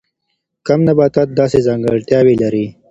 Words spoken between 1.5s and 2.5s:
ځانګړتیاوې